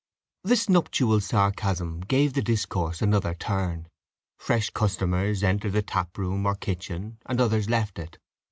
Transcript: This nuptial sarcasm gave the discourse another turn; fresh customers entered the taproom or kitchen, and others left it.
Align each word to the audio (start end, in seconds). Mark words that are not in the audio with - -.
This 0.43 0.67
nuptial 0.67 1.19
sarcasm 1.21 1.99
gave 1.99 2.33
the 2.33 2.41
discourse 2.41 3.03
another 3.03 3.35
turn; 3.35 3.87
fresh 4.35 4.71
customers 4.71 5.43
entered 5.43 5.73
the 5.73 5.83
taproom 5.83 6.47
or 6.47 6.55
kitchen, 6.55 7.19
and 7.27 7.39
others 7.39 7.69
left 7.69 7.99
it. 7.99 8.17